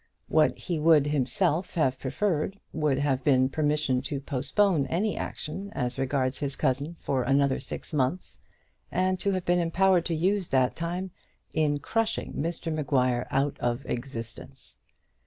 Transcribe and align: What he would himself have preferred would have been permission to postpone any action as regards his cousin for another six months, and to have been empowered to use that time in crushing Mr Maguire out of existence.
What 0.29 0.57
he 0.57 0.79
would 0.79 1.05
himself 1.05 1.75
have 1.75 1.99
preferred 1.99 2.59
would 2.73 2.97
have 2.97 3.23
been 3.23 3.49
permission 3.49 4.01
to 4.01 4.19
postpone 4.19 4.87
any 4.87 5.15
action 5.15 5.69
as 5.75 5.99
regards 5.99 6.39
his 6.39 6.55
cousin 6.55 6.95
for 6.99 7.21
another 7.21 7.59
six 7.59 7.93
months, 7.93 8.39
and 8.91 9.19
to 9.19 9.33
have 9.33 9.45
been 9.45 9.59
empowered 9.59 10.05
to 10.05 10.15
use 10.15 10.47
that 10.47 10.75
time 10.75 11.11
in 11.53 11.77
crushing 11.77 12.33
Mr 12.33 12.73
Maguire 12.73 13.27
out 13.29 13.59
of 13.59 13.85
existence. 13.85 14.75